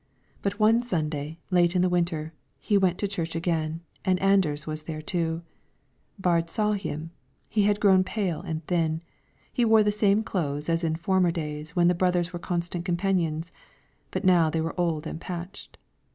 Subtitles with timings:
[0.41, 4.81] But one Sunday, late in the winter, he went to church again, and Anders was
[4.81, 5.43] there too.
[6.19, 7.11] Baard saw him;
[7.47, 9.03] he had grown pale and thin;
[9.53, 13.51] he wore the same clothes as in former days when the brothers were constant companions,
[14.09, 15.77] but now they were old and patched.